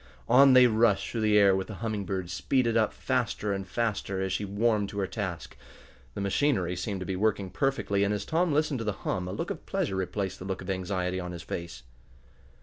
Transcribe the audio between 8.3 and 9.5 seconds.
listened to the hum a